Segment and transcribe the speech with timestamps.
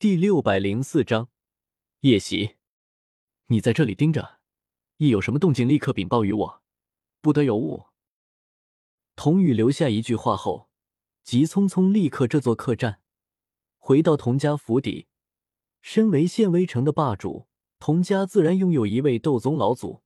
[0.00, 1.28] 第六百零四章
[2.00, 2.56] 夜袭。
[3.48, 4.38] 你在这里盯着，
[4.96, 6.62] 一有什么动静立刻禀报于我，
[7.20, 7.84] 不得有误。
[9.14, 10.70] 童宇留下一句话后，
[11.22, 13.02] 急匆匆立刻这座客栈，
[13.76, 15.06] 回到童家府邸。
[15.82, 17.46] 身为县威城的霸主，
[17.78, 20.00] 童家自然拥有一位斗宗老祖。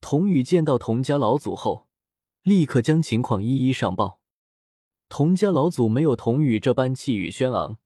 [0.00, 1.88] 童宇见到童家老祖后，
[2.42, 4.20] 立刻将情况一一上报。
[5.08, 7.80] 童家老祖没有童宇这般气宇轩昂，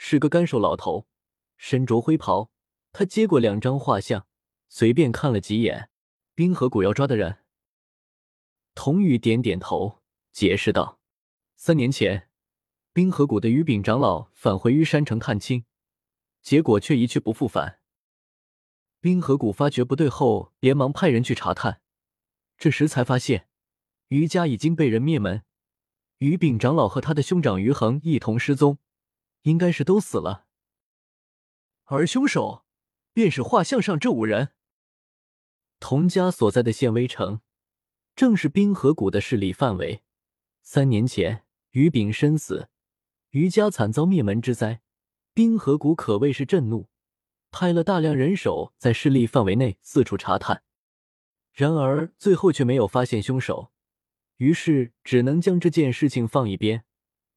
[0.00, 1.08] 是个干瘦老头，
[1.56, 2.52] 身着灰袍。
[2.92, 4.28] 他接过两张画像，
[4.68, 5.90] 随便看了几眼。
[6.36, 7.38] 冰河谷要抓的人，
[8.76, 10.00] 童宇点点头，
[10.30, 11.00] 解释道
[11.56, 12.30] ：“三年前，
[12.92, 15.64] 冰河谷的于炳长老返回于山城探亲，
[16.42, 17.80] 结果却一去不复返。
[19.00, 21.82] 冰河谷发觉不对后，连忙派人去查探，
[22.56, 23.48] 这时才发现
[24.08, 25.42] 于家已经被人灭门。”
[26.18, 28.78] 于炳长老和他的兄长于恒一同失踪，
[29.48, 30.46] 应该是都死了。
[31.84, 32.66] 而凶手
[33.14, 34.50] 便是画像上这五人。
[35.80, 37.40] 童家所在的县威城，
[38.14, 40.02] 正是冰河谷的势力范围。
[40.60, 42.68] 三年前，于炳身死，
[43.30, 44.82] 于家惨遭灭门之灾，
[45.32, 46.88] 冰河谷可谓是震怒，
[47.50, 50.62] 派了大量人手在势力范围内四处查探，
[51.52, 53.72] 然而最后却没有发现凶手。
[54.36, 56.84] 于是只能将这件事情放一边，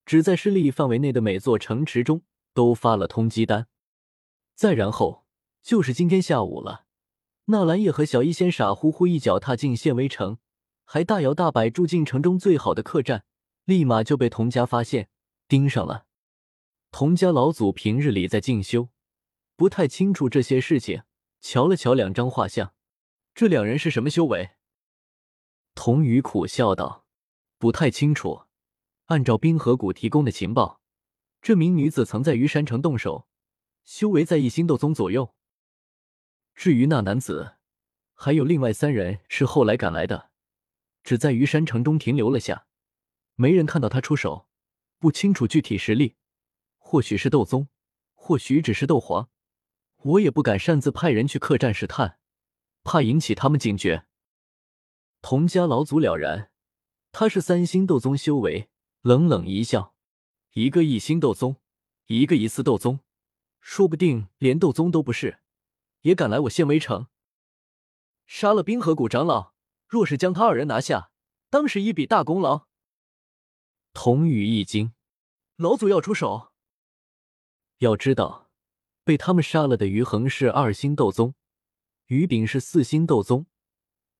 [0.04, 2.22] 只在势力范围内的每座城池中
[2.54, 3.68] 都发了通缉单。
[4.54, 5.24] 再然后
[5.62, 6.86] 就是今天下午了，
[7.46, 10.38] 纳兰叶和小医仙傻乎乎一脚踏进县威城，
[10.84, 13.24] 还大摇大摆住进城中最好的客栈，
[13.64, 15.08] 立马就被童家发现
[15.48, 16.06] 盯上了。
[16.90, 18.90] 童家老祖平日里在进修，
[19.56, 21.02] 不太清楚这些事情，
[21.40, 22.74] 瞧了瞧两张画像，
[23.34, 24.50] 这两人是什么修为？
[25.74, 27.06] 童宇苦笑道
[27.56, 28.42] ：“不太清楚。
[29.12, 30.80] 按照冰河谷提供的情报，
[31.42, 33.28] 这名女子曾在于山城动手，
[33.84, 35.34] 修为在一星斗宗左右。
[36.54, 37.56] 至于那男子，
[38.14, 40.30] 还有另外三人是后来赶来的，
[41.04, 42.66] 只在于山城中停留了下，
[43.34, 44.48] 没人看到他出手，
[44.98, 46.16] 不清楚具体实力。
[46.78, 47.68] 或许是斗宗，
[48.14, 49.28] 或许只是斗皇，
[49.98, 52.18] 我也不敢擅自派人去客栈试探，
[52.82, 54.06] 怕引起他们警觉。”
[55.20, 56.50] 童家老祖了然，
[57.12, 58.70] 他是三星斗宗修为，
[59.02, 59.96] 冷冷一笑
[60.54, 61.56] ：“一个一星斗宗，
[62.06, 63.00] 一个一次斗宗，
[63.60, 65.40] 说不定连斗宗都不是，
[66.02, 67.08] 也敢来我县威城？
[68.26, 69.54] 杀了冰河谷长老，
[69.88, 71.10] 若是将他二人拿下，
[71.50, 72.68] 当是一笔大功劳。”
[73.92, 74.94] 童宇一惊
[75.56, 76.52] ：“老祖要出手？
[77.78, 78.50] 要知道，
[79.02, 81.34] 被他们杀了的于恒是二星斗宗，
[82.06, 83.46] 于炳是四星斗宗。”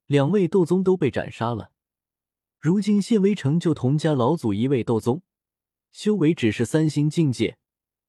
[0.07, 1.72] 两位斗宗都被斩杀了，
[2.63, 5.23] 如今谢威城就童家老祖一位斗宗，
[5.91, 7.59] 修为只是三星境界，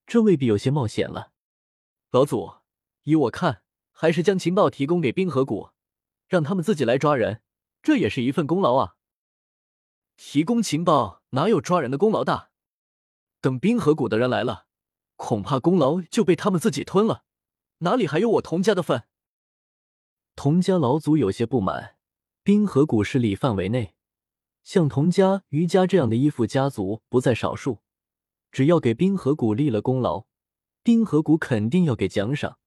[0.06, 1.32] 这未必有些冒险了。
[2.12, 2.58] 老祖，
[3.02, 5.70] 依我看，还是将情报提供给冰河谷，
[6.28, 7.42] 让他们自己来抓人，
[7.82, 8.94] 这也是一份功劳啊。
[10.16, 12.50] 提供情报哪有抓人的功劳大？
[13.40, 14.68] 等冰河谷的人来了，
[15.16, 17.24] 恐怕功劳就被他们自己吞了，
[17.78, 19.08] 哪里还有我童家的份？
[20.36, 21.96] 童家老祖有些不满，
[22.44, 23.93] 冰河谷势力范围内，
[24.64, 27.78] 像童家、余家这样的依附家族不在少数。
[28.50, 30.26] 只要给冰河谷立了功劳，
[30.82, 32.58] 冰河谷肯定要给奖赏，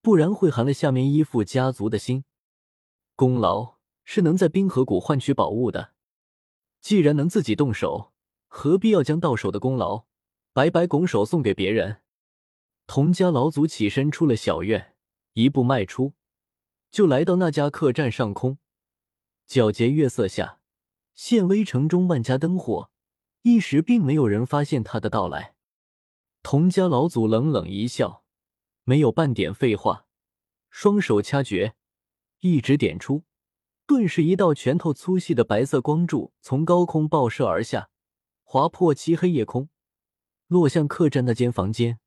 [0.00, 2.24] 不然会寒了下面依附家族的心。
[3.14, 5.94] 功劳是能在冰河谷换取宝物的，
[6.80, 8.12] 既然能自己动手，
[8.46, 10.06] 何必要将到手的功劳
[10.52, 12.02] 白白拱手送给别人？
[12.86, 14.94] 童家老祖起身出了小院，
[15.32, 16.14] 一步迈出。
[16.92, 18.58] 就来到那家客栈上空，
[19.48, 20.60] 皎洁月色下，
[21.16, 22.90] 县威城中万家灯火，
[23.40, 25.54] 一时并没有人发现他的到来。
[26.42, 28.22] 童家老祖冷冷一笑，
[28.84, 30.06] 没有半点废话，
[30.68, 31.74] 双手掐诀，
[32.40, 33.24] 一指点出，
[33.86, 37.88] 顿时一道拳头粗细的白色光柱从高空爆射而下，
[38.44, 39.70] 划破漆黑夜空，
[40.48, 41.98] 落向客栈那间房间。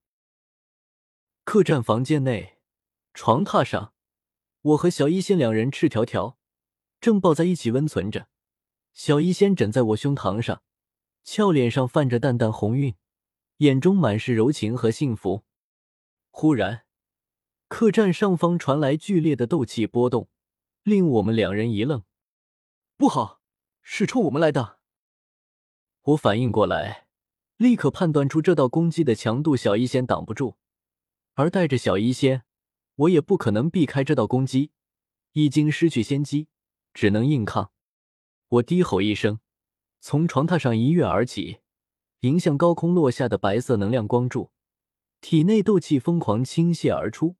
[1.43, 2.59] 客栈房间内，
[3.15, 3.93] 床榻上。
[4.61, 6.37] 我和小医仙两人赤条条，
[7.01, 8.27] 正抱在一起温存着。
[8.93, 10.61] 小医仙枕在我胸膛上，
[11.23, 12.95] 俏脸上泛着淡淡红晕，
[13.57, 15.43] 眼中满是柔情和幸福。
[16.31, 16.85] 忽然，
[17.67, 20.29] 客栈上方传来剧烈的斗气波动，
[20.83, 22.03] 令我们两人一愣。
[22.97, 23.41] 不好，
[23.81, 24.79] 是冲我们来的！
[26.01, 27.07] 我反应过来，
[27.57, 30.55] 立刻判断出这道攻击的强度，小医仙挡不住，
[31.35, 32.43] 而带着小医仙。
[32.95, 34.71] 我也不可能避开这道攻击，
[35.31, 36.49] 已经失去先机，
[36.93, 37.71] 只能硬抗。
[38.49, 39.39] 我低吼一声，
[39.99, 41.59] 从床榻上一跃而起，
[42.21, 44.49] 迎向高空落下的白色能量光柱，
[45.21, 47.35] 体内斗气疯狂倾泻而出，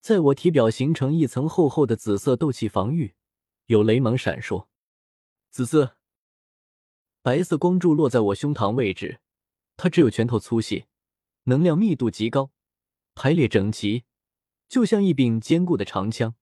[0.00, 3.14] 在我体表形成一层厚厚的紫色斗气防御，
[3.66, 4.68] 有雷芒闪烁。
[5.50, 5.98] 紫色、
[7.20, 9.20] 白色光柱落在我胸膛位置，
[9.76, 10.86] 它只有拳头粗细，
[11.44, 12.52] 能量密度极高，
[13.14, 14.04] 排列整齐，
[14.66, 16.34] 就像一柄坚固的长枪。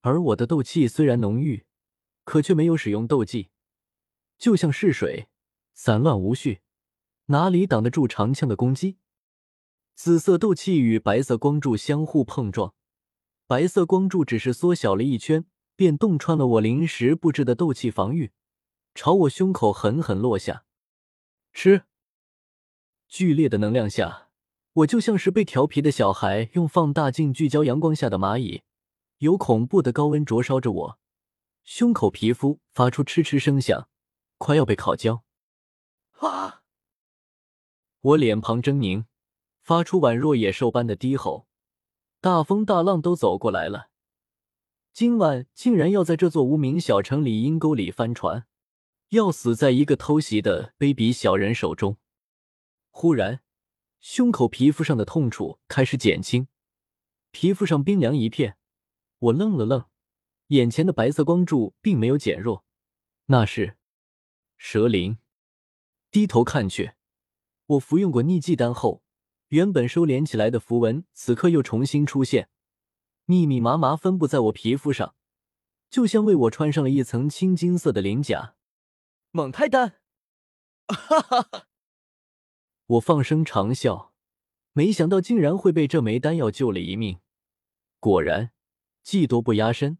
[0.00, 1.66] 而我的斗气虽然浓郁，
[2.30, 3.48] 可却没有使用斗技，
[4.38, 5.26] 就像是水，
[5.74, 6.60] 散乱无序，
[7.26, 8.98] 哪里挡得住长枪的攻击？
[9.96, 12.72] 紫色斗气与白色光柱相互碰撞，
[13.48, 15.44] 白色光柱只是缩小了一圈，
[15.74, 18.30] 便洞穿了我临时布置的斗气防御，
[18.94, 20.64] 朝我胸口狠狠落下。
[21.52, 21.82] 吃！
[23.08, 24.28] 剧烈的能量下，
[24.74, 28.62] 我就像是被调皮的小孩用放大镜聚焦阳光下的蚂蚁，
[29.18, 30.98] 有恐怖的高温灼烧着我，
[31.62, 33.88] 胸口皮肤发出嗤嗤声响，
[34.38, 35.24] 快要被烤焦。
[36.18, 36.62] 啊！
[38.00, 39.04] 我脸庞狰狞。
[39.62, 41.46] 发出宛若野兽般的低吼，
[42.20, 43.90] 大风大浪都走过来了，
[44.92, 48.48] 今晚竟然要在这座无名小城里阴沟里翻船，
[49.10, 51.98] 要死在一个偷袭的卑鄙小人手中。
[52.90, 53.42] 忽然，
[54.00, 56.48] 胸口皮肤上的痛楚开始减轻，
[57.30, 58.56] 皮肤上冰凉一片。
[59.18, 59.84] 我愣了愣，
[60.50, 62.64] 眼前的白色光柱并没有减弱，
[63.26, 63.76] 那是
[64.56, 65.18] 蛇灵。
[66.10, 66.94] 低头看去，
[67.66, 69.02] 我服用过逆忌丹后。
[69.48, 72.48] 原本收敛起来的符文，此刻又重新出现，
[73.24, 75.16] 密密麻麻分布在我皮肤上，
[75.88, 78.54] 就像为我穿上了一层青金色的鳞甲。
[79.32, 80.00] 猛胎丹，
[80.86, 81.68] 哈哈哈！
[82.86, 84.14] 我放声长笑，
[84.72, 87.20] 没想到竟然会被这枚丹药救了一命。
[88.00, 88.52] 果然，
[89.02, 89.98] 技多不压身，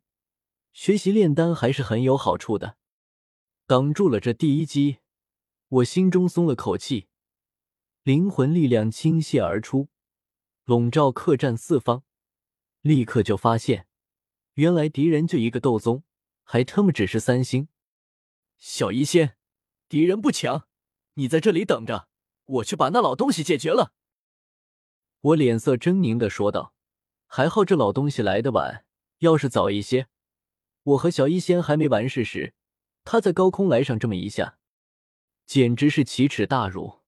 [0.73, 2.77] 学习炼丹还是很有好处的。
[3.67, 4.99] 挡住了这第一击，
[5.69, 7.09] 我心中松了口气。
[8.03, 9.89] 灵魂力量倾泻而出，
[10.65, 12.03] 笼罩客栈四方。
[12.81, 13.87] 立刻就发现，
[14.55, 16.03] 原来敌人就一个斗宗，
[16.43, 17.69] 还他妈只是三星。
[18.57, 19.37] 小医仙，
[19.89, 20.67] 敌人不强，
[21.15, 22.09] 你在这里等着，
[22.47, 23.93] 我去把那老东西解决了。
[25.21, 26.75] 我脸色狰狞的说道。
[27.33, 28.85] 还好这老东西来的晚，
[29.19, 30.09] 要是早一些，
[30.91, 32.55] 我和小医仙还没完事时，
[33.05, 34.59] 他在高空来上这么一下，
[35.47, 37.01] 简直是奇耻大辱。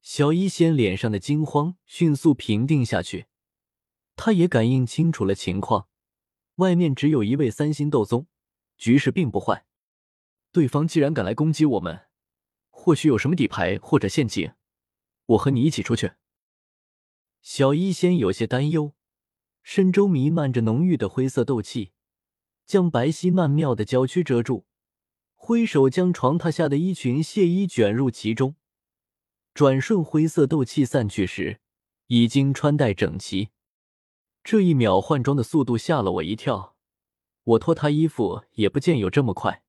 [0.00, 3.26] 小医仙脸上的惊慌迅速平定下去，
[4.16, 5.88] 他也感应清楚了情况，
[6.56, 8.26] 外面只有一位三星斗宗，
[8.78, 9.66] 局势并不坏。
[10.52, 12.06] 对方既然敢来攻击我们，
[12.70, 14.52] 或许有什么底牌或者陷阱，
[15.26, 16.12] 我和你一起出去。
[17.42, 18.94] 小医仙有些担忧，
[19.62, 21.92] 身周弥漫着浓郁的灰色斗气，
[22.66, 24.66] 将白皙曼妙的娇躯遮住，
[25.34, 28.54] 挥手将床榻下的衣裙亵衣卷入其中。
[29.52, 31.60] 转瞬，灰色斗气散去时，
[32.06, 33.50] 已经穿戴整齐。
[34.42, 36.76] 这一秒换装的速度吓了我一跳，
[37.44, 39.63] 我脱他衣服也不见有这么快。